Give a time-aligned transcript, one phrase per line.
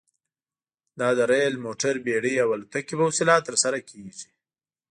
[0.99, 4.29] دا د ریل، موټر، بېړۍ او الوتکې په وسیله ترسره کیږي.